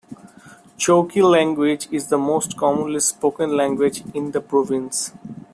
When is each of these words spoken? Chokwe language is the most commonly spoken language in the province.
Chokwe 0.79 1.21
language 1.21 1.87
is 1.91 2.07
the 2.07 2.17
most 2.17 2.57
commonly 2.57 2.99
spoken 2.99 3.55
language 3.55 4.01
in 4.15 4.31
the 4.31 4.41
province. 4.41 5.13